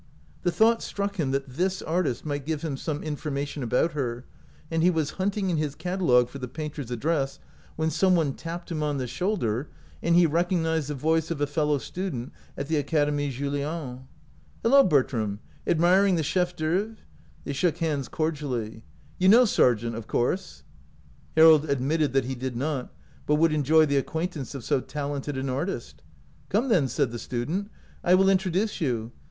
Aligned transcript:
The 0.41 0.51
thought 0.51 0.81
struck 0.81 1.17
him 1.17 1.29
that 1.29 1.47
this 1.47 1.79
artist 1.79 2.25
might 2.25 2.43
give 2.47 2.63
him 2.63 2.75
some 2.75 3.03
information 3.03 3.61
about 3.61 3.91
her, 3.91 4.25
and 4.71 4.81
he 4.81 4.89
was 4.89 5.11
hunting 5.21 5.51
in 5.51 5.57
his 5.57 5.75
catalogue 5.75 6.27
for 6.27 6.39
the 6.39 6.47
painter's 6.47 6.89
address, 6.89 7.37
when 7.75 7.91
some 7.91 8.15
one 8.15 8.33
tapped 8.33 8.71
him 8.71 8.81
on 8.81 8.97
the 8.97 9.05
shoulder, 9.05 9.69
and 10.01 10.15
he 10.15 10.25
recognized 10.25 10.87
the 10.87 10.95
voice 10.95 11.29
of 11.29 11.39
a 11.39 11.45
fellow 11.45 11.77
student 11.77 12.31
at 12.57 12.67
the 12.67 12.77
Academie 12.79 13.29
Julian." 13.29 14.07
Hello, 14.63 14.83
Bertram! 14.83 15.39
admiring 15.67 16.15
the 16.15 16.23
chef 16.23 16.55
d'oeuvre?" 16.55 16.95
They 17.43 17.53
shook 17.53 17.77
hands 17.77 18.07
cordially. 18.07 18.81
"You 19.19 19.29
know 19.29 19.45
Sargent, 19.45 19.95
of 19.95 20.07
course?" 20.07 20.63
Harold 21.37 21.69
admitted 21.69 22.11
that 22.13 22.25
he 22.25 22.33
did 22.33 22.55
not, 22.55 22.91
but 23.27 23.35
would 23.35 23.53
enjoy 23.53 23.85
the 23.85 23.97
acquaintance 23.97 24.55
of 24.55 24.63
so 24.63 24.81
talented 24.81 25.37
an 25.37 25.47
artist." 25.47 26.01
Come, 26.49 26.69
then," 26.69 26.87
said 26.87 27.11
the 27.11 27.19
student," 27.19 27.69
I 28.03 28.15
will 28.15 28.21
187 28.25 28.25
OUT 28.25 28.25
OF 28.25 28.25
BOHEMIA 28.25 28.31
introduce 28.31 28.81
you. 28.81 29.11